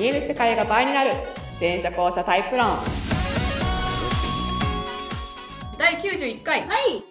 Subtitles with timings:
[0.00, 1.10] 見える世界が倍になる
[1.60, 2.68] 電車交差タイプ論
[5.76, 7.04] 第91回、はい。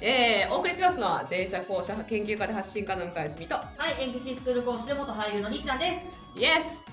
[0.00, 3.62] えー、お送りしますのは電車交差研究家で発信家の向井澄とは
[3.96, 6.36] い、演劇スクール講師で元俳優のりっちゃんです。
[6.36, 6.84] イエス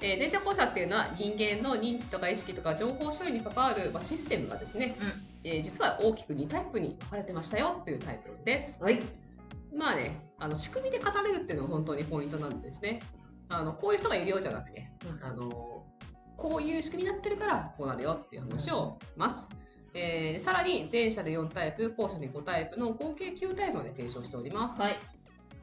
[0.00, 5.12] えー、電車交差っていうのは人間の認知とか意識とか情報処理に関わる、まあ、システムがですね、うん
[5.44, 8.82] えー実は大きく2タイプに分かれてましたよというタイプ論です。
[8.82, 8.98] はい。
[9.72, 12.98] まあね、あの仕組みで語れるっていうのが本当にポイントなんですね。
[13.50, 15.84] あのこういう人がいるようじゃなくて、うんあの
[16.36, 19.50] こういう仕組みになってるからこうなるよっていう話をします。
[19.92, 24.80] えーさらに前者で4タイプ、後者で5タイプの合計9タイプまで提唱しております。
[24.80, 24.98] はい。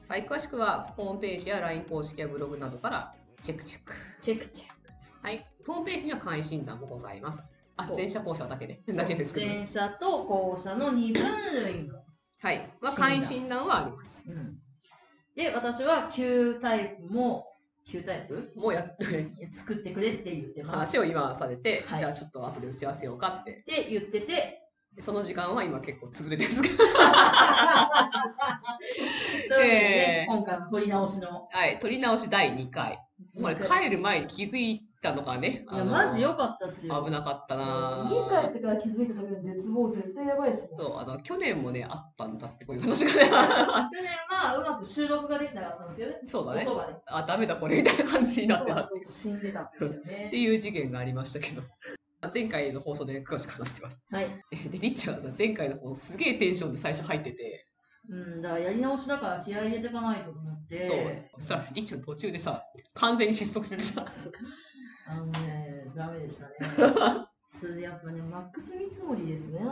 [0.07, 3.93] はい、詳しくはホームページや LINE 公式やブログなどからチェックチェック。
[4.21, 4.75] チェックチェック。
[5.23, 7.49] はい、ホームページには簡易診断もございます。
[7.77, 9.47] あ前者後者だけで、だけですけど。
[9.47, 11.23] 前者と後者の二分
[11.53, 11.95] 類の。
[12.39, 14.23] はい、まあ、診断簡易診断はあります。
[14.27, 14.57] うん。
[15.35, 17.47] で、私は9タイプも、
[17.87, 18.51] 9タイプ？
[18.55, 20.97] もうやって、作ってくれって言ってます。
[20.97, 23.51] 話を今されて、はいじゃあちょっと後で打ち合わせようかって。
[23.51, 24.61] って言ってて、
[24.99, 26.75] その時間は今結構潰れてるんですけど。
[26.83, 27.17] そういうわ
[29.47, 31.47] けでね、えー今回も取り直しの。
[31.49, 32.99] はい、取り直し第2回。
[33.41, 37.03] これい帰る前に気づいたのがね、や、のマジ良かったっすよ。
[37.03, 40.79] 危なかったな家帰ってから気づいた時の絶望絶対やばいっすもん。
[40.79, 43.31] そうあの去年もねあったんだってこういう話がね去年
[44.29, 46.15] はうまく収録ができなかったんですよね。
[46.25, 46.97] そうだね音がね。
[47.07, 50.31] あダメだこれみたいな感じになってた死んでたんですよってね。
[50.33, 51.61] いう事件がありましたけど
[52.33, 54.43] 前回の放送で詳しく話してますはい。
[54.69, 57.67] でりっちゃんがさ前回の方すげえテンションで最初入ってて
[58.09, 60.81] うん、だからやり直しだから気合い入れていかないとと思って。
[60.81, 60.97] そう
[61.39, 64.03] そしたらりっちゃん途中でさ完全に失速しててさ
[65.09, 66.55] あのね、ダメでしたね。
[67.49, 69.61] それでやっぱね、マックス見積もりですね。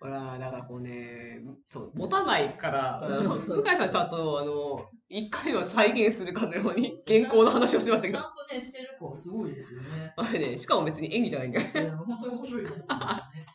[0.00, 3.24] ほらだからこうねそう持たないから向
[3.62, 10.12] 井さんちゃんとあの一回は再現するかのように原稿の話をしてましたけどちゃんとね、してる子すごいですよね。
[10.16, 13.46] あれねしかも別に演技じゃないんだよ本当に面白いと思うんですよね。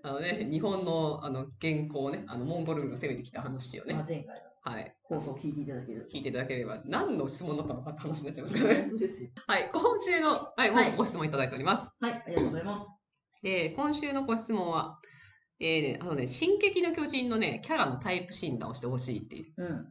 [0.02, 6.08] あのね、日本のあの原稿をね、あのモンゴル軍が攻めてきた話をねまあ、前回のはい、放送を聞いていただける。
[6.12, 8.80] 聞いていただければ、何の質問だったのかって話になっちゃいますからね。
[8.80, 9.30] 本当ですよ。
[9.46, 11.94] はい、今週の、はい、もはいうご質問いただいております。
[12.00, 12.92] はい、ありがとうございます。
[13.44, 14.98] えー今週のご質問は、
[15.60, 19.86] えーね、あのね、進撃の巨人のね、キャラのタイプ診断をしてほしいっていう、うん。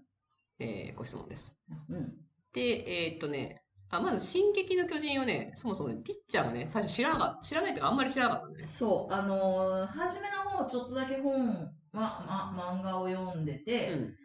[0.59, 1.63] えーご質問です。
[1.89, 2.13] うん。
[2.51, 3.61] で、えーっとね、
[3.91, 8.59] あまず、進撃の巨人をね、そもそもリッチャーがね、最初知らなかった、知らないというか、あんまり知らなかったね。
[8.59, 14.15] そう、あのー初めの方、ちょっとだけ本、ま、ま、漫画を読んでて、うん。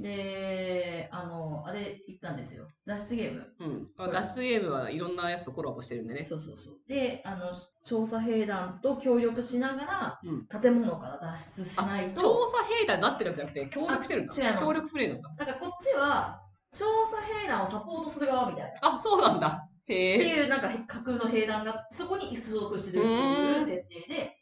[0.00, 2.68] で、あの、あれ行ったんですよ。
[2.86, 3.46] 脱出ゲーム。
[3.60, 4.10] うん。
[4.12, 6.22] 脱出ゲームはいろんなやつとコラボしてるんでね。
[6.22, 6.74] そうそうそう。
[6.88, 7.50] で、あの、
[7.84, 14.34] 調査兵団と協力しながら、うん建物から脱出しないと、調査兵団になってるわけじゃなくて、協力してるんだ。
[14.34, 15.28] あ違います協力プレイなんだ。
[15.28, 16.42] なんかこっちは、
[16.72, 18.78] 調査兵団をサポートする側みたいな。
[18.82, 19.68] あ、そうなんだ。
[19.68, 20.40] ってへえ。
[20.40, 24.37] いうなんか架空の兵団がそこに所属してるっていう設定で、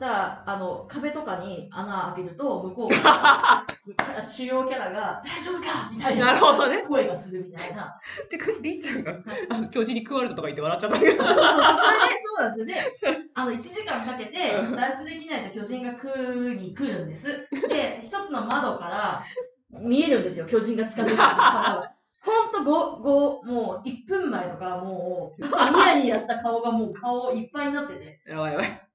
[0.00, 3.66] だからあの壁とかに穴開けると向こうが
[4.22, 6.82] 主要キャラが大丈夫かみたいなるほどね。
[6.82, 8.00] 声がするみたいな。
[8.30, 9.14] で、りっちゃんが、
[9.50, 11.24] あの、巨人に食われたとか言って笑っちゃったけど。
[11.26, 11.76] そうそうそう、それで
[12.18, 12.92] そうなんですよね。
[13.34, 14.38] あの1時間かけて
[14.74, 17.46] 脱出できないと巨人が食うに来るんです。
[17.68, 19.24] で、一つの窓から
[19.70, 21.92] 見えるんですよ、巨人が近づいてくる顔が。
[22.22, 28.20] ほんとご、ご、もう1分前とかもう、ずっとニヤニヤした顔がもう顔いっぱいになってて。
[28.26, 28.89] やばいやばい。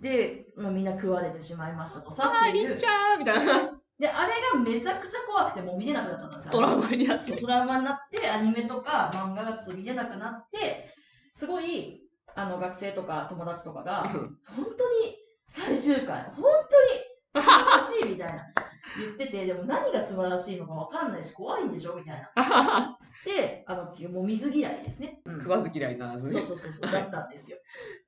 [0.00, 2.84] で、もうみんな食われてしまいましたとさっていうりっち。
[2.84, 3.54] ゃーみたいな。
[3.98, 6.52] で、あれがめちゃくちゃ怖くてもう見れなくなっちゃったんですよ。
[6.52, 10.86] トラウマになってトラウマになって、アニメとか漫画がちょっと見れなくなって、
[11.32, 12.02] すごい、
[12.36, 15.16] あの、学生とか友達とかが、本当に
[15.46, 16.44] 最終回、本
[17.34, 18.44] 当に素晴らしいみたいな
[18.98, 22.96] 言ってて、でも何が素晴らしいのかわかんないし、怖いんでしょみたいな。
[23.00, 25.20] つって、あの、もう水嫌いですね。
[25.40, 26.42] 食わず嫌いならずね。
[26.42, 27.58] そうそうそうそう、だったんですよ。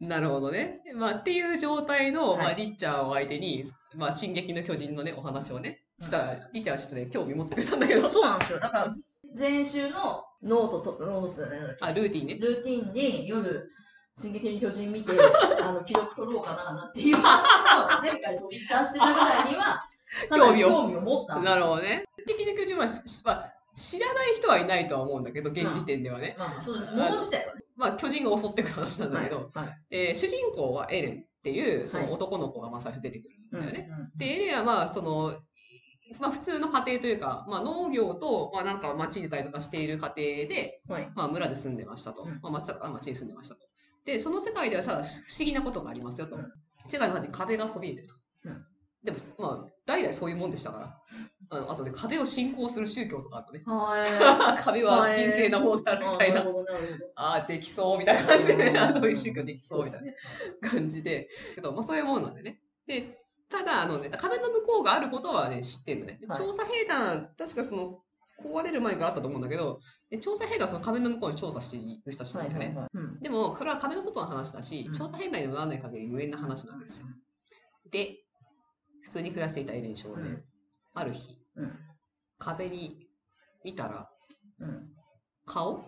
[0.01, 0.81] なるほどね。
[0.95, 3.65] まあ、っていう状態の、まあ、はいりっちゃんを相手に、
[3.95, 8.61] まあ、進撃の巨人のね、お話をね、したら、りっちゃんはちょっとね、興味持ってくれたんだけど、 そうなんですよ。
[8.61, 8.95] だから、
[9.39, 12.35] 前週のノートと、ノートじゃないあ、ルーティンね。
[12.35, 13.71] ルーティンに夜、
[14.17, 15.13] 進撃の巨人見て、
[15.63, 17.45] あの、記録取ろうかな、なんていう話
[17.99, 19.81] を前回飛び出してたぐらいには、
[20.29, 21.55] 興味を持ったんですよ。
[21.55, 22.05] なるほどね。
[22.27, 26.35] 進撃の巨人は、しまあ、知らない人はいないとは思うんだけど、現時点ではね。
[26.39, 26.91] まあまあ、そうです。
[26.91, 27.63] 物自体はね。
[27.77, 29.67] まあ、巨人が襲ってくる話なんだけど、はい。
[29.67, 33.89] はいえー主人公はエレンっていう、そはいの男の子がまあ最初出てくるんだよね。
[33.91, 35.41] うんで、エレンはまあ、その、
[36.19, 41.11] まあ普通の家庭というか、まあ農業と、まあなんか町にいたりとかしている家庭で、はい。
[41.15, 42.23] まあ村で住んでましたと。
[42.25, 43.61] うんまあ町あ町に住んでましたと。
[44.05, 46.37] で、その世界ではさ、不思議なことがありますよと。
[46.37, 46.53] うん
[46.89, 48.15] 世界の中に壁がそびえてると。
[48.47, 48.67] うん
[49.03, 51.01] でも、まあ、代々そういうもんでしたから。
[51.53, 53.63] あのあとね、壁を信仰する宗教とかあるとね。
[53.67, 56.45] は 壁は神聖なものであみたいな
[57.17, 59.61] ああ、できそうみたいな感じでね、うんあどういう宗教でき。
[59.61, 61.29] そうみたいな感じで。
[61.57, 62.61] けど、まあそういうもんなんでね。
[62.87, 63.19] で、
[63.49, 66.21] ただ、あのね、壁の向こうがあることはね、知ってんのね。
[66.29, 68.03] はい調査兵団、確かその、
[68.41, 72.89] 壊れる前からあったと思うんだけど、で調査兵団はその壁の向こうに調査している人たちなはいんだよね。
[73.21, 77.09] でも、これは壁の外の話だし、うん調査兵団にもならない限り無縁な話なわけですよ。
[77.91, 78.25] で、
[79.11, 80.45] 普通に暮らしていたエレン少年、うん。
[80.95, 81.73] ある日、うん。
[82.39, 83.09] 壁に
[83.65, 84.09] 見たら、
[84.61, 84.89] うん。
[85.45, 85.85] 顔？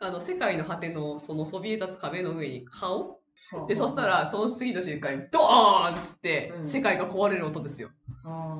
[0.00, 3.20] あの、世界の果ての、そのそびえ立つ壁の上に顔？
[3.52, 6.66] はあで、そした、ら、その次の瞬間に、ドーンっつって、うん。
[6.66, 7.90] 世界が壊れる音ですよ。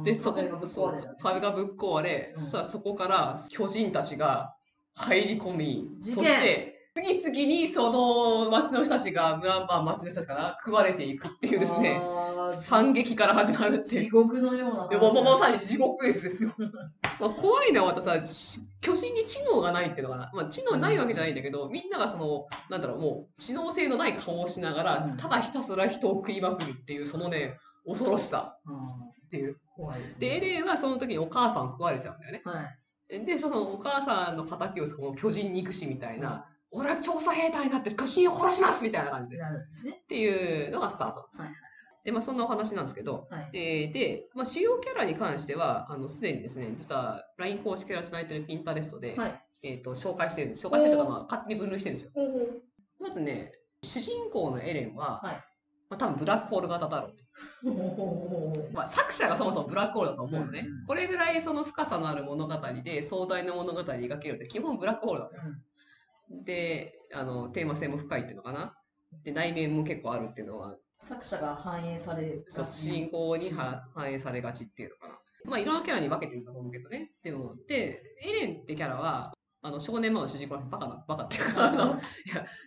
[0.05, 1.15] で、そこ壁がぶっ壊れたんですね。
[1.23, 2.41] 壁がぶっ壊れ、うん。
[2.43, 4.55] そしたらそこから巨人たちが
[4.95, 12.00] 入り込み、そして、次々にその町の人たちが、村まあ町の人たちかな、食われていくっていうですね、
[12.52, 14.02] 惨劇から始まるっていう。
[14.05, 16.55] 地獄のような話でもままさに地獄絵図ですよ。
[17.19, 20.31] まあ、怖いのはまたさ、し巨人に知能がないっていうのかな。
[20.32, 28.70] まあ、知能ないわけじゃないんだけど、みんながその、なんだろう、もう、知能性のない顔をしながら、うんただひたすら人を食いまくるっていう、そのね、恐ろしさあ
[29.26, 29.55] っていう。
[29.55, 30.49] ー怖いですで、エね。
[30.49, 32.43] レンはその時にお母さんを食われちゃうんだよね。
[32.44, 32.62] は
[33.11, 33.25] い。
[33.25, 39.38] で、そのお母さんの敵をこの巨人憎しみたいな、俺は調査兵隊になって巨人を殺しますみたいな感じで。
[39.38, 40.03] っなるんですね。
[40.09, 41.21] ていうのがスタート。
[41.21, 41.55] はいはい
[42.05, 43.50] で、まあそんなお話なんですけど、はい。
[43.55, 49.43] えーで、まあ、主要キャラに関しては、あの、すでにですね、実は LINE 公式キャラつないでるピンタレストで、はい。
[49.62, 50.67] えっ、と、紹介してるんです。
[50.67, 52.23] 紹介してるとか、まあ、勝手に分類してるんですよ。
[53.00, 55.35] まずね、主人公のエレンは、はい
[55.88, 57.09] まあ、多分ブラックホール型だろ
[57.62, 60.61] うまあ、作者がそもそもブラックホールだと思うのね。
[60.61, 62.55] うんうんこれぐらいその深さのある物語
[62.85, 65.43] で壮大な物語を描けるって基本ブラックホールだったよ。
[66.31, 68.75] で、あの、テーマ性も深いっていうのかな？
[69.23, 72.44] で、内面も結構あるっていうのは、作者が反映される。
[72.49, 75.15] そう主人公には反映されがちっていうのかな。
[75.44, 77.11] まあ、いろんなキャラに分けてるんだと思うけどね。
[77.23, 81.94] でも、で、エレンってキャラは、あの、少年漫画の主人公はバカな、バカっていうか、あの、いや、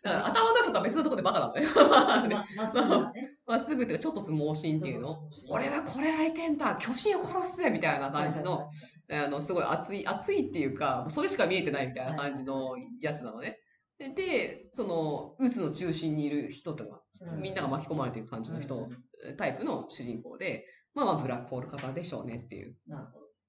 [0.03, 1.69] だから頭の出すとは別のところでバカなんだよ。
[1.89, 3.29] ま まっすぐだね。
[3.45, 5.19] まあ、すぐっていうか、ちょっと盲信っていうの。
[5.49, 8.67] 俺はこれやりてんだ巨人を殺すぜみたいな感じの、
[9.09, 13.59] あの、すごい熱い、熱いっていうか、それしか見えてないみたいな感じのやつなのね。
[13.97, 18.89] で、でその、渦の中心にいる人とか、うんみんなが巻き込まれていく感じの人、うん
[19.35, 22.75] タイプの主人公で、まあまあブラックホール型でしょうねっていう。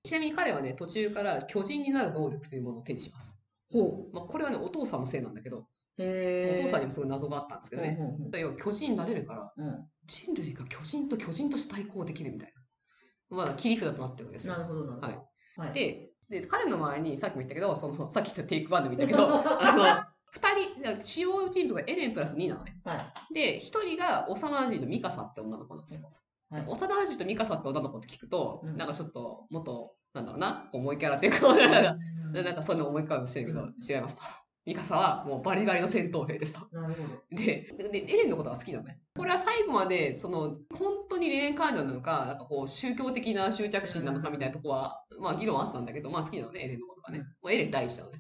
[0.02, 3.43] ちなみに彼はね、途中から巨人になる能力というものを手にします。
[3.70, 5.66] ほまあこれはね、お父さんのせいなんだけど。
[5.99, 7.96] お父さんにもすごい謎があったんですけどね。
[7.99, 12.52] ほうほう要は巨人になれるから、うん人類が巨人と巨人として対抗できるみたい
[13.31, 13.37] な。
[13.37, 14.99] まあ切り札となってるわけですよなるほど。
[14.99, 15.19] はい。
[15.58, 15.72] はい。
[15.72, 19.28] で、で彼の周りにさっきも言ったけど、その さっき言ったテイクワンでも言ったけど、
[19.60, 19.84] あの、
[20.31, 22.81] 二人、主要人物がエレンプラス2なのね。
[22.84, 22.94] は
[23.31, 23.34] い。
[23.34, 26.08] で、一人が幼馴染のミカサって女の子なんですよ。
[26.50, 31.96] はい幼馴染とミカサって女の子って聞くと、うんなんかちょっと、もっと、なんだろうな、重いキャラっていうか、なんか
[32.32, 34.48] なんかそういうの思い浮かぶかもしれないけど、うん違いますと。
[34.69, 36.69] ミカサはもうバリバリの戦闘兵ですと。
[36.79, 37.23] なるほど。
[37.31, 39.00] で、でエレンのことが好きなのね。
[39.17, 47.20] これは最後まで、その、本当に恋愛感情なのか、なんかこう、宗教的な執着心なのかみたいなとこは、まあ議論あったんだけど、まあ好きなのね、エレンのことがね。
[47.20, 48.19] うんまあ、エレン第一なのね。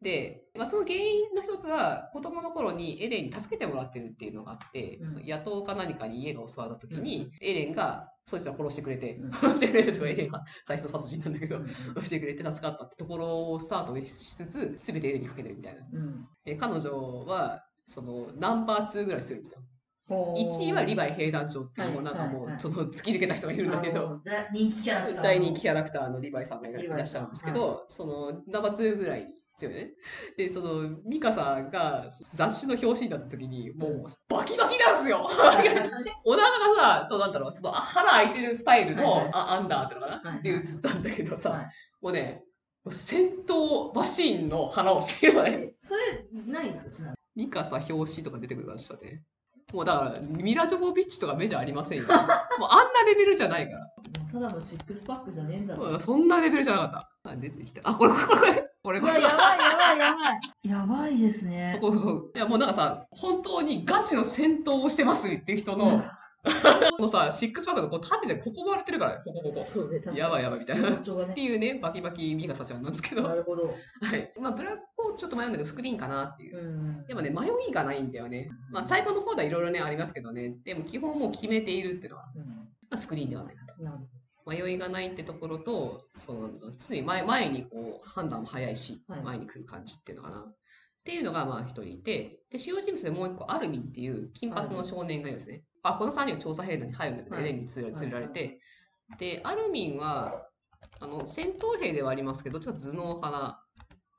[0.00, 15.80] うんで、まあ、その原因の一つは、子供の頃にエレンに助けてもらってるっていうのがあって、うんその野党か何かに家が襲われた時に、エレンがそいつら殺してくれて、うん殺してくれてとかエレンは再捜殺人なんだけど、うん殺してくれて助かったってところをスタートしつつ、すべてエレンにかけてるみたいな。
[15.92, 16.28] うん。
[16.44, 19.60] え彼女は、その、ナンバー2ぐらい強いんですよ。
[20.08, 25.22] ほう1位はリヴァイ兵団長っていう、はいもうなんかもう、その突き抜けた人がいるんだけど、あのだ人気キャラクターの。
[25.22, 29.26] 大人気キャラクターのリヴァイさんがいらっしゃるんですけど、その、ナンバー2ぐらいに
[29.58, 29.90] 強いね。
[30.36, 41.66] で、その、ミカさんが雑誌の表紙になった時に、もう、バキバキなんですよ お腹がさ、そうなんだろう、ちょっとあ腹開いてるスタイルの、はいはいあアンダーってのかな、はいはいで映ったんだけどさ、はい
[42.00, 42.44] もうね、
[42.90, 45.50] 戦闘マシーンの顔をしてるよね。
[45.50, 46.90] えそれ、ないですか？
[46.90, 49.22] ちなみミカサ表紙とか出てくるからちょっと待って？
[49.74, 52.04] もうだから、ミラ・ジョボビッチとか目じゃありませんよ。
[52.08, 52.28] もうあん
[52.94, 53.84] なレベルじゃないから。
[54.24, 54.32] に。
[54.32, 56.90] ただのシックスパックじゃねえんだそんなレベルじゃなかっ
[57.22, 57.30] た。
[57.30, 57.82] あ、出てきた。
[57.90, 59.14] あ、これ、これ、これ、これ、これ。
[59.14, 60.40] やばいやばいやばい。
[60.62, 61.78] やばいですね。
[61.80, 62.32] こうそう。
[62.34, 66.02] いや、もうなんかさ、本当にガチの戦闘をしてますっていう人の、
[66.96, 69.60] このさ、シックスパックのこう縦でここ割れてるからね、ここ、ここ。
[69.60, 70.00] そうね。
[70.16, 70.90] やばいやばいみたいな。
[70.90, 70.96] ね
[71.34, 71.40] て。
[71.40, 73.24] いうね、バキバキミカサちゃんなんですけど。
[73.24, 73.64] はなるほど。
[73.64, 74.40] い。
[74.40, 76.58] まあ、ブラックホールちょっと迷うんだけど、スクリーンかなっていう。
[76.58, 77.06] うん。
[77.06, 78.48] でもね、迷いがないんだよね。
[78.70, 80.56] まあ、最後の方ではいろいろね、ありますけどね。
[80.64, 83.82] でも基本もう決めているっていうのは、うんまあ、スクリーンではないかと。
[83.82, 84.04] なるほ
[84.48, 90.40] 迷いがないってところと、そうなんだ常に前前にこう判断も早いし、はい前に来る感じっていうのかな。
[90.40, 90.56] っ
[91.04, 95.62] ていうのがまあ一人いて、で、主要人物でもう一個、アルミンっていう金髪の少年がいるんですね。
[95.82, 98.60] あ、この3人は調査兵団に入るんだけど、はいエレンに連れ連れられて、
[99.18, 100.30] で、アルミンは、
[101.00, 103.64] あの、戦闘兵ではありますけど、ちょっと頭脳派な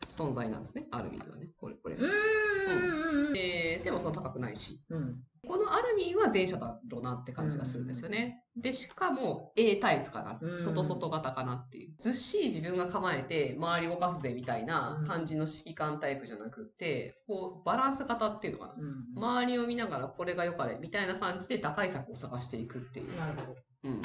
[0.09, 1.49] 存在なんですね、アルミンはね。
[1.57, 1.95] これ、これ。
[1.95, 3.33] うーん。
[3.33, 4.81] で、背もそんな高くないし。
[4.89, 5.23] うん。
[5.47, 8.43] このアルミンは前者だろうなって感じがするんですよね。
[8.55, 10.55] で、しかも A タイプかなう。
[10.55, 11.93] ん外外型かなっていう。
[11.97, 18.73] ずっしり自分が構えて周り動かすぜみたいな感じの指揮官タイプじゃなくて、こうバランス型っていうのかな。
[18.77, 19.05] うん。
[19.15, 23.17] 周りを見ながらこれが良かれみたいな感じで打開策を探していくっていう。
[23.17, 23.55] なるほど。
[23.85, 24.01] うん。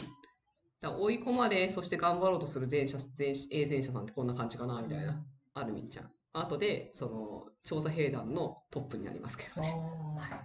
[0.80, 5.24] だ追い込まれ、そして頑張ろうとする前者、前 A 前者さんってこんな感じかなみたいな。
[5.54, 6.10] アルミンちゃん。
[6.32, 9.74] 後で、その、調査兵団のトップになりますけどあね。
[10.18, 10.44] あ。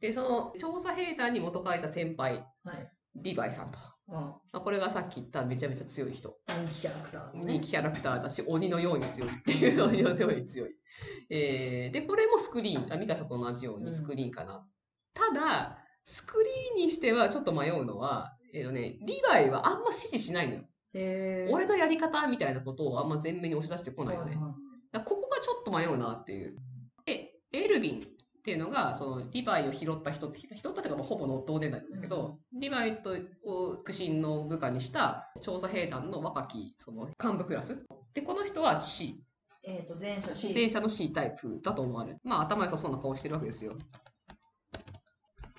[0.00, 2.90] で、その、調査兵団に元書いた先輩、はい。
[3.16, 3.78] リヴァイさんと。
[4.08, 6.36] あまあ、これがさっき言っためちゃめちゃ強い人。
[6.48, 7.60] 人気キャラクターの人ね。
[7.60, 10.70] 気キャラクターだし、鬼のように強いっていう、鬼のように強い。
[11.30, 14.66] えー、で、これもスクリーン、あミカサと同じようにスクリーンかな。
[15.14, 20.64] ただ、スクリーンにしてはちょっと迷うのは、えっ、とね、リヴァイはあんま指示しないのよ。
[20.92, 24.34] 俺のやり方みたいなことをあんま前面に押し出してこないよね。
[24.34, 26.56] ここがちょっと迷うなっていう。
[27.04, 37.84] で、エルビンっていうのが、その、リヴァイを拾った人拾ったっていうか、まあほぼの同年代なんだけど、リヴァイとを苦心の部下にした調査兵団の若き、その、幹部クラス。
[38.14, 39.22] で、この人は C。
[39.62, 40.54] えっと、前者 C。
[40.54, 42.18] 前者の C タイプだと思われる。
[42.24, 43.76] まあ、頭良さそうな顔してるわけですよ。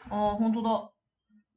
[0.09, 0.91] ああ、本当だ。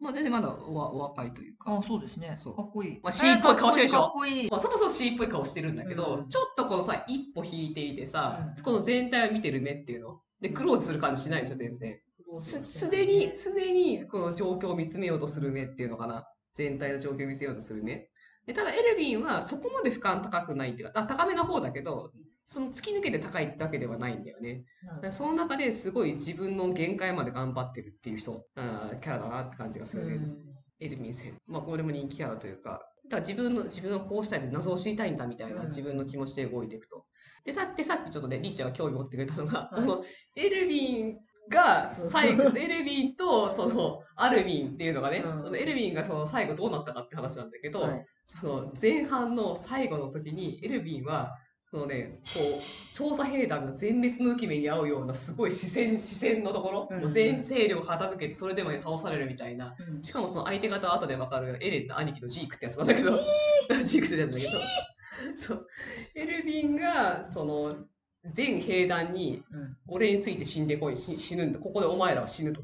[0.00, 1.72] まあ、全然まだおわお若いというか。
[1.72, 2.34] ああ、そうですね。
[2.36, 3.00] そうかっこいい。
[3.02, 4.00] まあ C っぽい顔してるでしょ？
[4.02, 4.50] かっこいい。
[4.50, 10.20] まあ、そもそも C っぽい顔してるんだけど、うんちょっとこのさ、一歩引いていてさ、うんこの全体を見てる目っていうの？
[10.44, 11.98] で、クローズする感じしないでしょ、全然。
[12.42, 16.28] すすすでに、すでにこの状況を見つめようとする目っていうのかな。
[16.52, 18.10] 全体の状況を見せようとする目。
[18.46, 22.12] でただ、エルヴィンはそこまで負荷高くないっていうか、あ高めの方だけど、
[22.44, 24.64] その突き抜けて高いだけではないんだよね。
[24.86, 30.20] だからその中ですごい自分の限界まで頑張ってるっていう人、あーキャラだなって感じがするね。
[30.80, 31.40] エルヴィン戦。
[31.46, 35.66] まあ、これも人気キャラというか、だ自分の、自分はこうしたいで謎を知りたいんだみたいなうん。
[35.68, 37.04] 自分の気持ちで動いていくと。
[37.44, 39.86] で、さっき、さっきちょっとね、リッチャーが興味持ってくれたのが、はい。
[39.86, 40.04] この
[40.36, 41.18] エルヴィン
[41.48, 45.38] が最後、エルヴィンとそのアルヴィンっていうのがね、うん。
[45.38, 48.04] そのエルヴィンがその最後どうなったかって話なんだけど、はい。
[48.24, 51.32] その前半の最後の時にエルヴィンは、
[51.74, 64.52] そのね、こう、調査兵団が全滅の浮き目に遭うようなすごい視線、視線のところ、うんもう全勢力傾けてそれでも倒されるみたいな、うんしかもその相手方は後でわかるエレンと兄貴のジークってやつなんだけど、ジーク ってやつなんだけど、
[65.36, 65.66] そう。
[66.14, 67.74] エルヴィンが、その、
[68.32, 71.58] 全兵団に、うん俺について死んでこい、し死ぬんだ。
[71.58, 72.62] ここでお前らは死ぬと。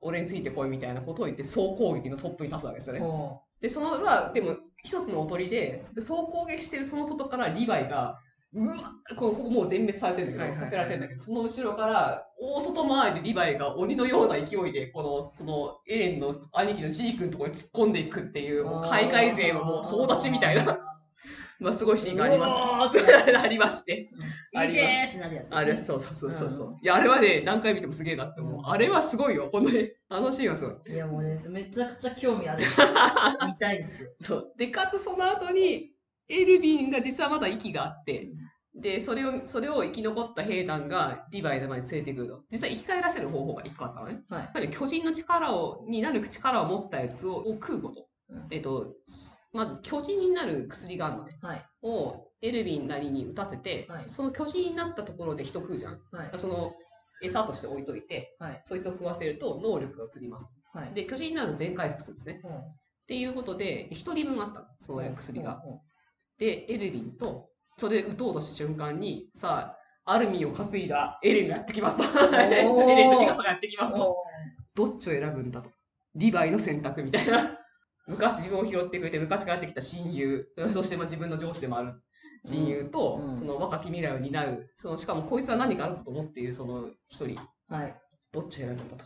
[0.00, 3.00] 俺についてこいみたいなことを言って、総攻撃のトップに立つわけですよね。
[3.00, 8.20] ほで、そのは、でも、一つのおとりで、で総攻撃してるその外からリヴァイが、
[8.54, 8.74] うわ
[9.16, 20.78] こここもう全滅されてるんだけど、はいはいはいさせられてるんだけど、その後ろから、大外回りでリヴァイが鬼のような勢いで、この、その、エレンの兄貴のジークのところに突っ込んでいくっていう、もう海外勢はもう総立ちみたいな、
[21.58, 23.42] まあ、すごいシーンがありました。
[23.42, 24.10] ありまして。
[24.52, 25.56] いけーってなるやつね。
[25.56, 28.58] あれ、そうそうそうそうそう、うんいや、あれはね、何回見てもすげえなって思う。
[28.58, 29.90] うんあれはすごいよ、本当に。
[30.08, 30.94] あのシーンはすごい。
[30.94, 32.64] いやもうね、めちゃくちゃ興味ある。
[33.46, 34.10] 見たいですよ。
[34.20, 34.52] そう。
[34.56, 35.93] で、かつその後に、
[36.28, 38.30] エルヴィンが実はまだ息があって、
[38.74, 42.40] で、それを、それを生き残った兵団がリヴァイの前に連れてくるの。
[42.50, 44.24] 実は生き返らせる方法が一個あったのね。
[44.28, 48.08] はいやっぱり巨人の力を、になる力を持ったやつをを食うこと。
[48.30, 48.94] うんえっと、
[49.52, 51.38] まず巨人になる薬があるのね。
[51.40, 51.64] はい。
[51.82, 56.00] をエルヴィンなりに打たせて、はいその巨人になったところで人食うじゃん。
[56.10, 56.38] はい。
[56.38, 56.74] その
[57.22, 60.52] 餌として置いといて、はいそいつを食わせると能力が移ります。
[60.72, 60.94] はい。
[60.94, 62.40] で、巨人になると全回復するんですね。
[62.44, 62.56] うん
[63.04, 65.62] っていうことで、一人分あったの、その薬が。
[65.64, 65.80] うんうん
[66.38, 72.04] で、エルヴィンと、それで撃とうとした瞬間に、さあ、アルミンを担いだエレンがやってきますと。
[72.36, 72.64] エレ
[73.08, 74.10] ンとミカサがやってきますと。
[74.10, 74.16] お
[74.74, 75.70] どっちを選ぶんだと。
[76.14, 77.58] リヴァイの選択みたいな。
[78.06, 82.02] 昔自分を拾ってくれて、昔からやってきた親友、そしてまあ自分の上司でもある
[82.44, 87.90] 親友と、うんうんその若き未来を担う、そのしかもこいつは何かあるぞと思っているその一人、ーはい。
[87.90, 87.94] っ
[88.30, 89.04] どっちを選ぶんだと。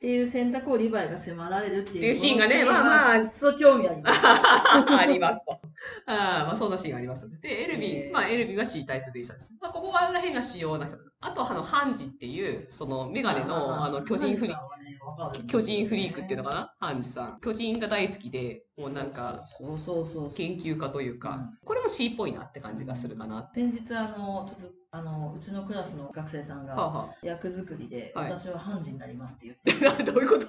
[0.00, 2.14] ていう選択をリヴァイが迫られるっていう。
[2.14, 4.20] シーンがねまあまあそ興味あります。
[4.24, 5.52] ありますと。
[6.06, 7.28] ああ、まあそんなシーンがあります。
[7.40, 9.56] で、エルビン、えーまあエルビンは C タイプ前者です。
[9.60, 10.98] まあここら辺が主要な人。
[11.20, 15.46] あと、あの、ハンジっていう、そのメガネの、あの、巨人フリーク。
[15.48, 16.74] 巨人フリークっていうのかな？
[16.78, 17.38] ハンジさん。
[17.40, 20.30] 巨人が大好きで、もうなんか、そうそうそう。
[20.32, 23.36] 研究家というか、うんこれも C っぽいなって感じがするかな。
[23.36, 30.48] は先日あのちょっとあのうちのクラスの学生さんあ、がは役作りで、はい私は判事になりますって言ってあ、 どういうこと？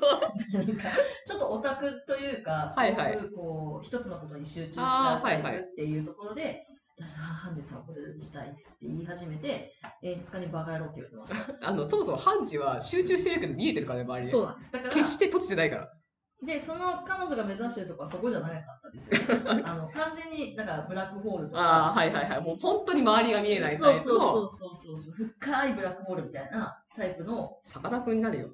[0.57, 0.83] なんか
[1.25, 6.63] ちょっとオタクというかすごはいはいくこう一つのことに集中しちゃっていうところで、
[6.97, 11.67] 私は判事さんをモデルにしたいですって言い始めて演出家にバカ野郎って言われてました。
[11.69, 14.29] あの、そもそもハンジは集中してるけど見えてるからね、周りで。
[14.29, 14.71] そうなんです。
[14.73, 15.93] だから決して閉じてないから。
[16.41, 19.63] で、その彼女が目指してるとこはそこじゃなかったですよね。
[19.65, 21.61] あの、完全に、だからブラックホールとか。
[21.61, 22.41] ああ、はいはいはい。
[22.41, 25.13] もう本当に周りが見えないタイプそうの、そうそうそうそう。
[25.13, 27.59] 深いブラックホールみたいなタイプの。
[27.63, 28.49] さかなクンになるよ。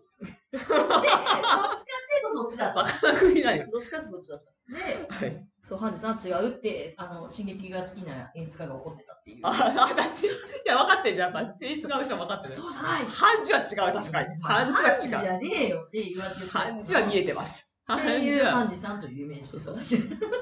[0.58, 1.77] そっち、どっちかっていう
[2.24, 2.88] とそっちだった。
[2.88, 3.68] さかなクンになるよ。
[3.72, 4.46] どっちかってそっちだった。
[4.74, 5.48] で、はい。
[5.62, 9.39] そう、ハンジさんは違うって、あの、進撃が好きな演出家が怒ってたっていう。
[9.44, 10.30] あ、私、い
[10.65, 11.36] や、分かってんじゃん。
[11.36, 12.50] やっぱ、性質がの人は分かってる。
[12.51, 14.42] そうじゃないハンジは違う、確かに。
[14.42, 15.34] ハンジハンジじは違う。
[15.34, 17.75] ゃねえよって言われてるハンジは見えてます。
[17.88, 19.98] ハっていうンジはハンジさんというイメージです、私。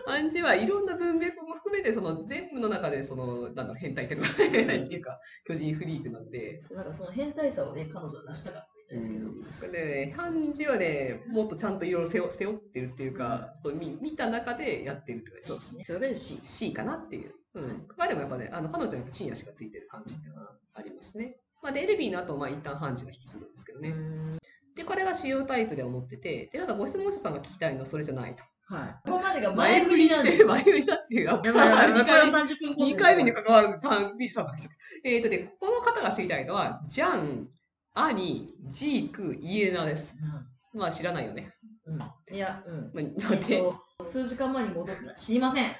[0.05, 9.77] ハンジはいろんな文脈も含めて、その全部の中で、その、なんだろう、変態っていうか、変態っていうか、巨人フリークなんで、そうなんかその変態さをね、彼女は出したかったみたいですけど。
[9.77, 15.83] でね、ハンジはね、もっとちゃんといろいろ背負ってるっていうか、そう見見た中でやってるって感じそうですね。
[15.85, 16.39] それで C。
[16.43, 17.33] C かなっていう。
[17.55, 17.87] うん。
[17.97, 21.35] まあでもやっぱね、あの彼女はやっぱ地に足がついてる感じっていうのはありますね。
[21.61, 23.93] まあで、エルビーの後、まあ一旦ハンジが引き継ぐんですけどね。
[24.73, 28.43] うんで、これが主要タイプで思ってて、で、ただご質問者さんが聞きたいのはそれじゃないと。
[28.65, 29.09] はい。
[29.09, 30.47] ここまでが前振りなんですよ。
[30.49, 31.25] 前振りだっていう。
[31.25, 34.77] やばいやばいやばい、2これは回目30分コース二回目に関わらず、単ビーさんが来ちゃった。
[35.09, 37.49] えっ、とで、この方が知りたいのは、ジャン、
[37.93, 40.17] アニ、ジーク、イエレナです。
[40.73, 41.53] まあ知らないよね。
[41.85, 41.93] うん。
[41.95, 42.35] うん。
[42.35, 42.91] いや、うん。
[42.93, 45.13] まあ、え待っと、数時間前に戻ってた。
[45.13, 45.75] 知りません。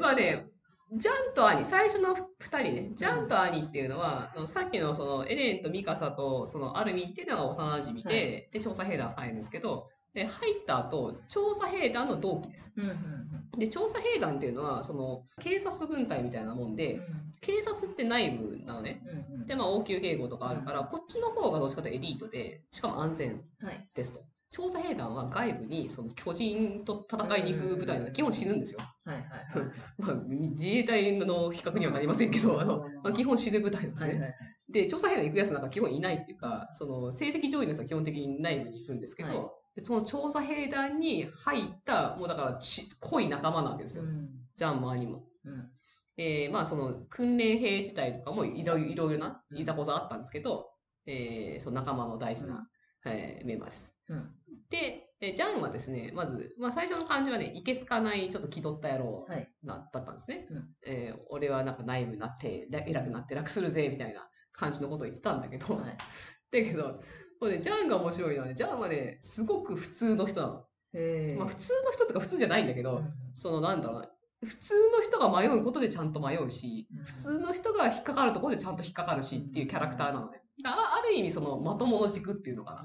[0.00, 0.46] まあね、
[0.94, 12.74] ジャンとアニ、最初の2人ね、ジャンとアニっていうのは、あのさっきのそのエレンとミカサとそのアルミンっていうのが幼馴染で、はで、調査兵団入るんですけど、で入った後、調査兵団の同期です。
[12.76, 13.22] うんうん
[13.58, 16.76] で、調査兵団っていうのは、その、警察軍隊みたいなもんうん。
[16.76, 17.00] で、
[17.42, 19.02] 警察って内部なのね。
[19.30, 19.46] うんうん。
[19.46, 23.88] で、まあ、応急警護とかあるから、こっちの方がどっちかとエリートで、しかも安全はい。
[23.94, 24.20] ですと。
[24.52, 28.80] 調査兵団は外部にその巨人と戦いに行く部隊なので、基本死ぬんですよ。
[29.06, 29.70] はいはいはい。
[29.98, 30.14] まあ、
[30.54, 34.10] 自衛隊の比較にはなりませんけど、あの、まあ、基本死ぬ部隊なんですね。
[34.12, 34.34] はいはい。
[34.68, 44.04] で、調査兵団行くやつなんか基本いないっていうか、その、成績上位のやつは基本的に内部に行くんですけど、はいでその調査兵団に入った、もうだからち、濃い仲間なわけですよ。
[44.04, 44.28] うん。
[44.54, 45.24] ジャンもアニも。
[45.44, 45.72] うん。
[46.18, 50.68] えーまあその訓練兵自体とかもいろいろないざこざあったんですけど、
[51.06, 52.68] えーその仲間の大事な、
[53.06, 53.96] えーメンバーです。
[54.08, 54.30] うん。
[54.72, 59.48] で、えージャンはですね、まず、まあ、最初の感じはね、いけすかない、ちょっと気取った野郎はい。
[59.62, 60.46] な、だったんですね。
[60.50, 65.96] うんえー俺はなんか内部になって、ら偉くなって楽するぜ、みたいな感じのことを言ってたんだけど、はい。
[66.50, 67.00] だけど、
[67.38, 70.66] これね、ジャンが面白いのはね、ジャンはね、すごく普通の人なの。
[70.94, 74.10] へまあ、普通の人とか普通じゃないんだけど、うんそのなんだろうな、
[74.44, 80.42] 普通の人が迷うことでちゃんと迷うしうん、普通の人が引っかかるところでちゃんと引っかかるしっていうキャラクターなのね。
[80.64, 82.84] あある意味そのまともの軸っていうのかな。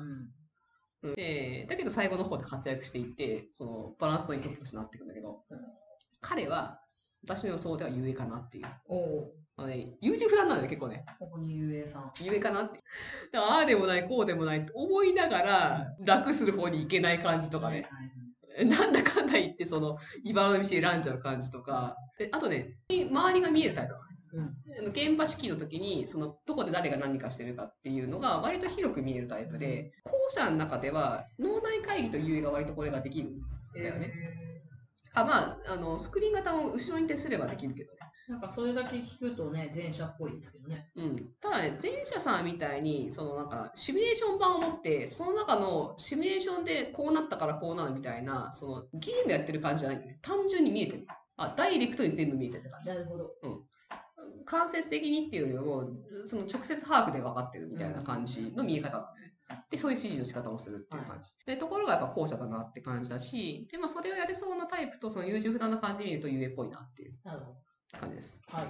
[1.03, 1.13] うん。
[1.17, 5.59] えーだけど最後の方で活躍していって、そのバランスのいい曲としてなっていくんだけどうん、
[6.21, 6.81] 彼は
[7.23, 8.65] 私の予想ではゆえかなっていう。
[8.87, 9.33] おお。
[9.59, 11.03] あのね、優柔不断なのよ、結構ね。
[11.19, 12.11] ここにゆえさん。
[12.21, 12.79] ゆえかなって。
[13.35, 17.89] ああでもない、こうでもないって思いながら楽する方に行けない感じとかね。
[18.63, 21.95] なんだかんだ言って、その、茨の道選んじゃう感じとか。
[22.17, 24.16] であとね、周りが見えるタイプなのね。
[24.33, 24.87] うん。
[24.87, 33.41] 現場式の時に、その、どこで誰が何かしてるかっていうのが、割と広く見えるタイプで、後者の中では、脳内会議というが割とこれができるん
[33.73, 34.13] だよね。
[35.13, 37.97] あ、まあ、あの、スクリーン型を後ろに徹すればできるけどね。
[38.27, 40.91] なんかそれだけ聞くとね、前者っぽいですけどね。
[40.95, 41.15] うん。
[41.39, 50.19] ただね、前者さんみたいに、そのなんか、シミュレーション版を持って、その中のシミュレーションでこうなったからこうなるみたいな、そのゲームやってる感じじゃないんだよね。
[50.21, 51.07] 単純に見えてる。
[51.37, 52.89] あ、ダイレクトに全部見えてるって感じ。
[52.89, 53.31] なるほど。
[54.47, 55.89] 間接的にっていうよりも、
[56.25, 59.33] その直接把握で分かってるみたいな感じの見え方ね。
[59.69, 61.31] で、そういう指示の仕方をするっていう感じ。
[61.45, 67.13] で、ところがやっぱ後者だなって感じだし、で、まあそれをやれそうなタイプとその優柔不断な感じで見るとゆえっぽいなっていう
[67.99, 68.41] 感じです。
[68.49, 68.57] ど。
[68.57, 68.67] はい。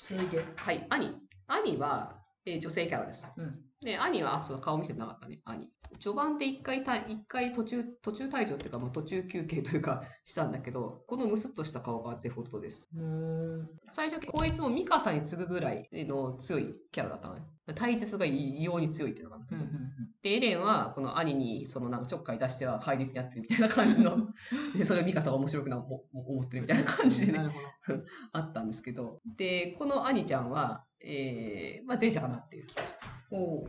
[0.00, 0.44] 続いて。
[0.56, 1.10] はい、兄。
[1.46, 3.26] 兄は、えー女性キャラです。
[3.36, 3.60] うん。
[3.82, 5.70] で、兄は、あその顔見せてなかったね、兄。
[6.00, 12.88] 序盤で一回た、一回途中、途中退場っていうか、もう途中休憩というか、 したんだけど、このムスッとした顔がデフォルトです。
[13.92, 17.42] 最初、こいつもミカサに次ぐぐらいの強いキャラだったのね。
[17.74, 19.46] 体術が異様に強いっていうのかな。
[19.50, 19.70] うんうん
[20.24, 24.16] で、エレンは、この兄に、そのなんかちょっかい出しては怪力にやってるみたいな感じの、
[24.74, 27.40] でそれをミカサが面白くなも思ってるみたいな感じでね。
[28.32, 33.34] あったんですけど、で、この兄ちゃんは、えー、まあ前者かなっていう気がします。
[33.34, 33.68] おお。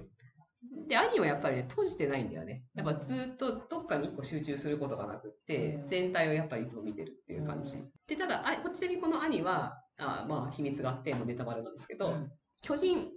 [0.88, 2.64] で、兄はやっぱりね、閉じてないんだよね。
[2.76, 7.92] やっぱずっとどっかに一個集中することがなくってう、ん全体をやっぱりいつも見てるっていう感じうん。
[8.08, 13.12] で、ただ、あこっちでこの兄は、あまあ秘密があって、もうネタバレなんですけど、うん巨人、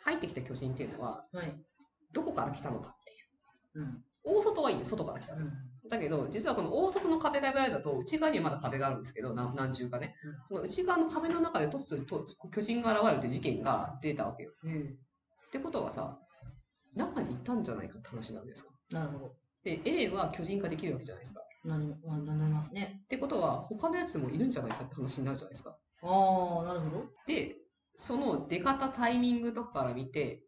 [0.00, 1.54] 入ってきた巨人っていうのは、はい。
[2.14, 3.84] どこから来たのかっていう。
[3.84, 4.04] うん。
[4.24, 5.44] 大外はいいよ、外から来たの。
[5.44, 5.52] うん。
[5.90, 10.34] だけど、実はこの大外の壁が破られたと、内側にはまだ壁があるんですけど、何何重かねうん。
[10.46, 14.52] その内側の壁の中で突如と巨人が現れるって事件が出たわけよ。
[14.64, 14.96] うん。
[15.48, 16.18] ってことはさ、
[16.96, 18.72] 中にいたんじゃないかって話なんですか？
[18.90, 19.34] なるほど。
[19.62, 21.40] で、エレンは巨人化できるわけじゃないですか。
[21.64, 23.00] なるなななりますね。
[23.04, 25.76] ってことは、他のやつもいるんじゃないかって話になるじゃないですか。
[26.02, 27.04] ああ、なるほど。
[27.26, 27.56] で、
[27.96, 30.42] その出方タイミングとかから見て、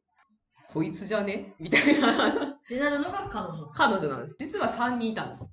[0.68, 1.54] こいつじゃね？
[1.58, 2.30] みたいな
[2.68, 3.66] でなるのが彼女。
[3.74, 4.36] 彼女なんです。
[4.38, 5.48] 実は3人いたんです。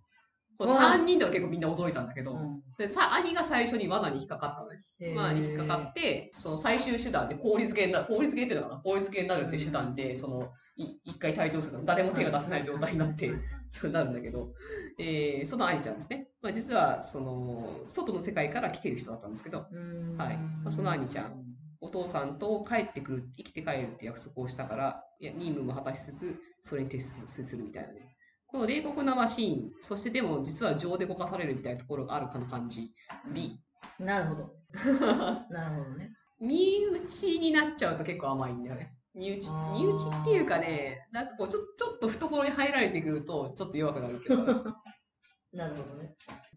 [0.57, 4.81] こううん3人では結構みんな驚いたんだけど、うんでさ兄が最初に罠に引っかかったのね。
[5.15, 8.81] 罠に引っかかって、その最終手段で効率系になる、効率系っていうのかな？
[8.81, 11.85] 効率系になるっていう手段で、その、い一回退場するの。
[11.85, 13.31] 誰も手が出せない状態になって、
[13.69, 14.51] そうなるんだけど、
[14.99, 16.27] えーその兄ちゃんですね。
[16.41, 21.45] まあ、実は、その、外の世界から来てる人だったんですけど、うんはいまあその兄ちゃん。
[21.79, 28.14] お父さんと帰ってくる、生きて帰るって約束をしたから、いや任務も果たしつつ、それに徹すするみたいなね。
[28.55, 32.89] この冷酷なマシーン、そしてでも実は情で動かされるみたいなところがあるかの感じ。
[33.33, 33.59] B。
[33.99, 34.53] なるほど。
[35.51, 36.11] なるほどね。
[36.39, 38.95] 身内になっちゃうと結構甘いんだよね。
[39.13, 44.37] 身内身内っていうかね、なんかこう、ちょちょっと懐に入られてくると、ちょっと弱くなるけど、
[45.51, 46.07] なるほどね。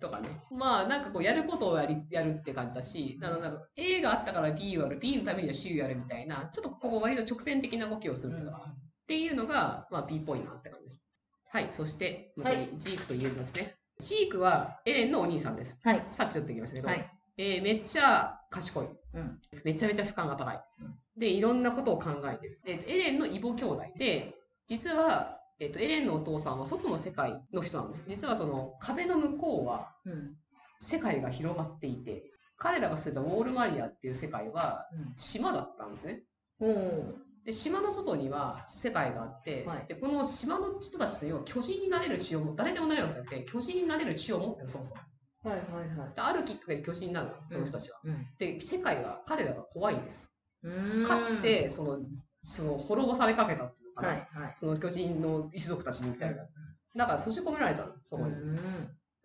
[0.01, 0.29] とかね。
[0.53, 11.08] まあ、なんかこう、やることをやりやるって感じだし、なのなんか A があったから B をやる、B のためには C をやるみたいな、ちょっとここ割と直線的な動きをするとか、っていうのが、まあ、B っぽいなって感じです。
[11.51, 13.75] はい、そして、残りジークと言えるんですね。
[14.01, 15.79] ジークはエレンのお兄さんです。
[15.83, 16.07] はい。
[16.11, 17.11] さっきちょっと言いましたけど、はい。
[17.39, 22.61] えーめっちゃ賢い、うんめちゃめちゃ負荷が高い、うんで、いろんなことを考えてる。
[22.65, 24.35] で、エレンの異母兄弟で、
[24.69, 28.01] 実は、えっと、エレンのお父さんは外の世界の人なのね。
[28.07, 30.37] 実はその壁の向こうはうん。
[30.81, 35.13] 世界が広がっていて、彼らが住んだウォールマリアっていう世界はうん。
[35.17, 36.23] 島だったんですね。
[36.61, 45.01] おーで、島の外には世界があって、はいで、この島の人たちと要は巨人になれる血をも、誰でもなれるわけじゃなくて、巨人になれる血を持ってる、そもそも。
[45.44, 46.14] はいはいはい。
[46.14, 48.01] であるきっかけで巨人になるの、その人たちは。
[48.05, 48.27] うん。
[48.38, 50.35] で、世界が、彼らが怖いんです。
[50.62, 51.98] うんかつ、て、その、
[52.37, 54.09] その、滅ぼされかけたっていうのかな。
[54.09, 54.55] はいはい。
[54.57, 56.42] その巨人の一族たちにみたいな。
[56.96, 58.35] だから閉じ込められたの、そこに。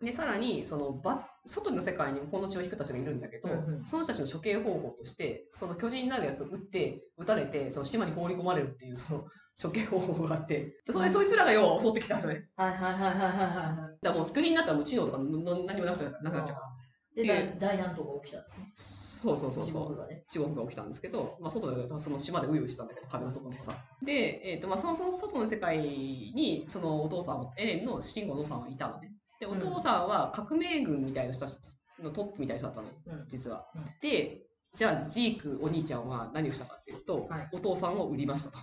[0.00, 9.24] うんで、さらに、その、ば、外の世界にこの血を引く人たちがいるんだけど、うんうんその人たちの処刑方法として、その巨人になるやつを撃って、撃たれて、その島に放り込まれるっていう、その、
[9.60, 12.48] 処刑方法があって、でそれ、そいつらが要は襲ってきたのね。
[12.56, 13.96] はいはいはいはい。
[14.02, 16.60] だからもう巨人になったらもう知能とかの何もなくなっちゃうから。
[17.14, 18.72] で、で大大乱闘が起きたんですね。
[18.74, 19.96] そうそうそうそう地獄。
[19.96, 20.24] がね。
[20.28, 23.72] 地獄が起きたんですけど、まあ、外でその島でういうしてたんだけど、壁の外でさ。
[24.04, 29.12] で、えっ、と、まあ、そのその外の世界に、そのお父さん、エレンの主人公のお父さんはいたのね。
[29.40, 31.58] で、お父さんは革命軍みたいな人たち
[32.02, 33.84] のトップみたいな人だったの実はうん。
[34.00, 34.42] で、
[34.74, 38.58] じゃあ、ジークお兄ちゃんは何をしたかっていうと、はいお父さんを売りましたと。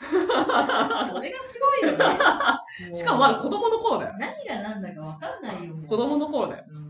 [0.00, 2.04] それがすごいよね。
[2.94, 4.14] しかもまだ子供の頃だよ。
[4.18, 5.74] 何が何だか分かんないよ。
[5.86, 6.64] 子供の頃だよ。
[6.70, 6.88] うん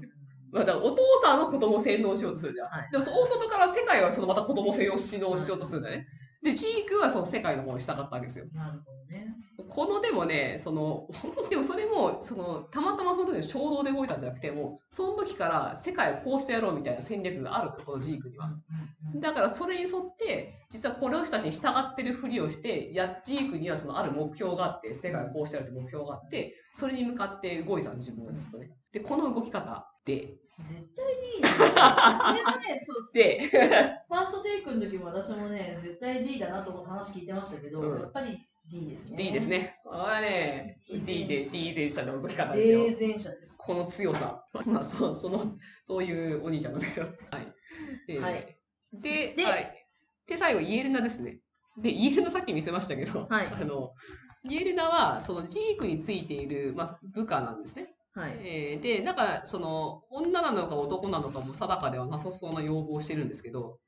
[0.51, 2.69] まあ、だからお父さんは子供を洗脳しようとするじゃん。
[2.69, 6.07] はいでも、大外から世界はそのまた子供を洗脳しようとするんだよね。
[6.43, 8.47] で、ジークはその世界の方に従ったわけですよ。
[8.55, 9.28] なるほどね。
[9.69, 11.09] このでもね、その、
[11.51, 18.51] でもそれも、その、たまたまその時の衝動で動いたんじゃなくて、もう、その時から世界をこうしてやろうみたいな戦略があると、このジークには。
[19.17, 28.71] だからそれに沿って、実はこの人たちに従ってるふりをして、やジークにはそのある目標があって、世界をこうしてやるって目標があって、それに向かって動いたの、自分はずっとね。
[28.93, 31.09] で、この動き方で、絶対
[31.77, 32.11] は
[32.69, 39.17] ね、そう、で、ファーストテイクの時も私もね、絶対 D だなと思って話聞いてましたけど、うんやっぱり D ですね。
[39.19, 39.49] D です。
[39.49, 39.77] ね。
[39.85, 42.85] これはね、D D で、前 D 前者の動き方ですよ。
[42.85, 43.59] 霊前者です。
[43.59, 44.45] この強さ。
[44.67, 45.55] まあ、そう、その、
[45.87, 47.07] そういうお兄ちゃんなんだけど。
[47.07, 47.15] はい。
[48.09, 48.59] えーはい
[48.93, 49.87] で、ではい。
[50.27, 51.41] で、最後、イエルナですね。
[51.77, 53.93] で、イエルナさっき見せましたけど、はいあの、
[54.49, 57.95] イエルナは、そのジークについている、まあ、部下なんですね。
[58.15, 58.33] はい。
[58.41, 63.79] えーで、だから、その、女なのか男なのかも定かではなさそうな要望をしてるんですけど、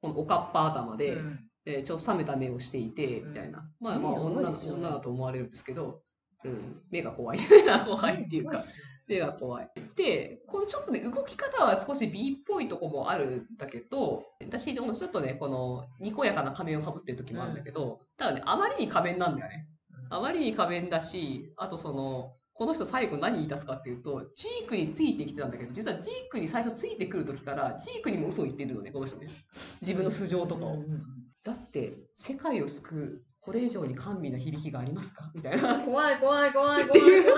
[0.00, 3.68] このおかっぱ頭で、うんえーちょっと冷めた目をしていて、みたいな。
[3.80, 6.02] まあまあ、女多いっすよね女だと思われるんですけど、
[6.44, 7.38] うん、目が怖い。
[7.86, 8.60] 怖いっていうか、
[9.08, 9.70] 目が怖い。
[9.96, 19.68] で、このちょっとね、動き方は少し B っぽいとこもあるんだけど、私、ちょっとね、この、にこやかな仮面をかぶってる時もあるんだけど、ただね、あまりに仮面なんだよね。
[20.10, 29.26] あまりに仮面だし、あとその、この人最後何言い出すかっていうと、ジークについてきてたんだけど、実はジークに最初ついてくる時から、ジークにも嘘を言ってるのね、この人ね。
[29.80, 30.84] 自分の素性とかを。
[31.44, 35.30] だって、世界を救う、これ以上に甘美な響きがありますか？
[35.34, 35.78] みたいな。
[35.80, 37.34] 怖い怖い怖いって怖いいうよ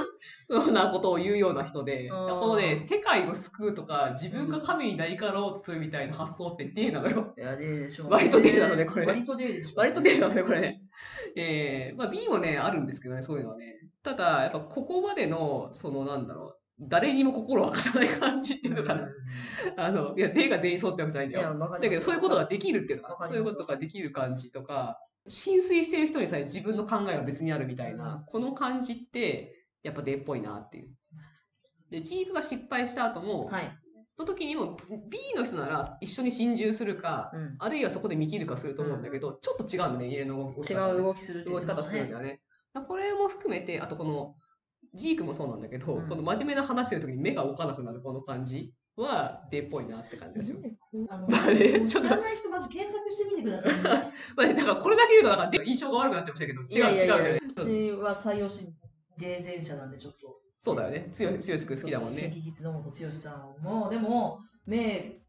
[0.68, 2.14] うなことを言うような人で、こ
[2.46, 7.34] のね、世界を救うとか、自分が神になりかろうとするみたいな発想って D なのよ。
[7.36, 10.82] いや、D でしょう、割と D なのねこれね割と D でしょう、割と D なのね、これね。
[11.36, 13.74] えー、まあ B もね、あるんですけどね、そういうのはね。
[14.04, 19.08] ただ、やっぱここまでの、そのなんだろう、誰にも心を沸かさない感じっていうのかな。
[19.78, 21.58] あの、いや、D が全員そうってわけじゃないんだよ。
[21.58, 23.28] だけど、そういうことができるっていうのかな。
[23.28, 30.90] そういうことができる感じとか、浸水してる人にさえ自分の考えが別にあるみたいな、この感じって、やっぱ D っぽいなっていう。
[31.90, 33.78] で、ジークが失敗した後も、はい。
[34.18, 34.78] の時にも
[35.10, 37.56] B の人なら一緒に心中するか、うん。
[37.58, 41.82] あるいはそこで見切るかすると思うんだけど、ちょっと違うんだね、家の動きねう動きするって言動き方。
[41.82, 42.40] するんだよね。
[42.88, 44.34] これも含めて、あとこの、
[44.96, 50.70] ジークもそうなんだけど、うんこの真面目な話してる時に目が動かなくなるこの感じは、デーっぽいなって感じがします。
[51.10, 53.82] あのまあね知らない人、まず検索してみてくださいね。
[53.82, 57.40] まあね、だからこれだけ言うと、なんか印象が悪くなっちゃいましたけど、違ういやいやいや違うよね。
[57.56, 58.74] 私は採用し、
[59.18, 60.40] デー前者なんで、ちょっと。
[60.60, 61.08] そうだよね。
[61.12, 62.22] 強い、強い好きだもんね。
[62.22, 65.20] キンキキッズの本剛さんも、でも、目、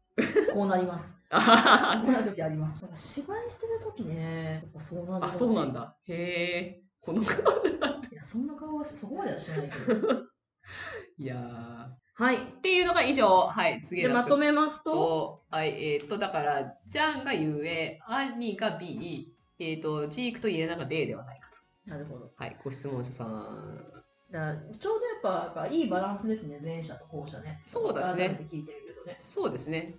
[0.52, 1.22] こうなります。
[1.30, 2.82] こうなる時あります。
[2.82, 5.72] なんか芝居してる時ね、やっぱそうなるあ、そうなん。
[5.72, 5.96] だ。
[6.08, 6.87] へえ。
[7.08, 7.26] この、い
[8.14, 10.24] や、そんな顔はそこまではしないけど。
[11.16, 12.22] いやー。
[12.22, 12.36] はい。
[12.36, 13.46] っていうのが以上。
[13.46, 21.56] はい、次で、まとめますと、と、はい、えっ、と、だから、ジャンが U A、兄が B、えっ、と、ジークとイレナが D ではないかと。
[21.90, 22.30] なるほど。
[22.36, 23.92] はい、ご質問者さん。
[24.30, 27.62] だからちょうどやっぱやっぱいいバランスですね、前者と後者ね。
[27.64, 29.16] そうですね改めて聞いてるけどね。
[29.18, 29.96] そうですね。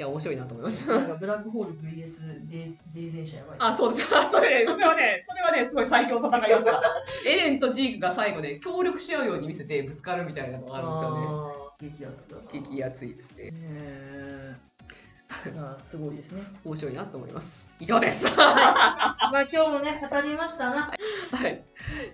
[0.00, 0.86] いや、面白いなと思います。
[0.86, 4.08] ブラックホール VS デデー前者やばいあ、そうです。
[4.16, 6.82] あそれ、それはね、それはね、すごい最強の戦いだった。
[7.28, 12.00] エレンとジークが最後ね、協力し合うように見せてぶつかるみたいなのがあるんですよね。
[12.00, 12.42] 激アツだな。
[12.50, 13.52] 激アツいですね。
[15.58, 16.44] あ、すごいですね。
[16.64, 17.70] 面白いなと思います。
[17.78, 18.34] 以上です。
[18.34, 20.90] まあ今日もね、語りましたな。
[21.30, 21.62] はい。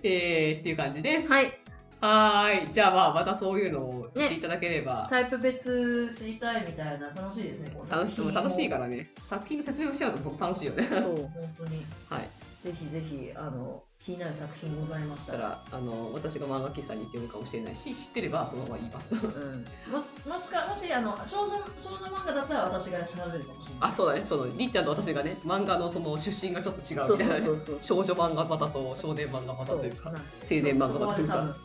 [0.03, 1.31] えー、っていう感じです。
[1.31, 1.57] はい。
[1.99, 2.73] はーい。
[2.73, 7.71] じゃあまあ、またそういうのを言っていただければ、タイプ別知りたいみたいな楽しいですね。
[7.73, 9.09] 楽し作品を楽しいからね。
[9.19, 10.83] 作品の説明をしちゃうと楽しいよね。
[10.91, 11.85] そう、 本当に。
[12.09, 12.29] はい。
[12.61, 15.43] ぜひぜひ、あの、気になる作品ございましたたら。
[15.43, 19.13] ら、あの、私が漫画喫茶に行って読むかもしれないし、知ってればそのまま言います。
[19.13, 23.89] うん、もしもしかもしあの少女少女漫画だったら私が調べるかもしれない。
[23.89, 24.21] あ、そうだね。
[24.23, 27.39] その、りっちゃんと私がね、漫画のその出身がちょっと違そううみたいなね。
[27.41, 28.03] そうそうそう。
[28.05, 30.15] 少女漫画型と少年漫画型というか、青
[30.49, 31.55] 年漫画型というかそこは多分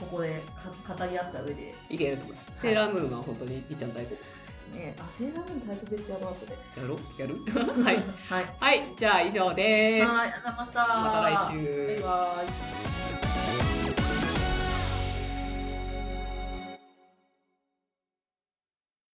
[0.00, 0.42] ここで
[0.86, 2.50] か語り合った上で、いけると思います。
[2.54, 4.34] セーラームーンは本当にりっちゃん大好きです。
[4.72, 6.52] ね、あセーラームーンタイプ別やろう後で。
[6.80, 6.98] やろう？
[7.20, 7.36] やる？
[7.84, 7.96] はい。
[8.28, 8.46] はい。
[8.60, 8.94] はい。
[8.96, 10.06] じゃあ以上です。
[10.06, 10.80] はい、ありがとうございました。
[10.80, 12.02] また来週。
[12.02, 12.42] バイバ
[13.74, 13.77] イ。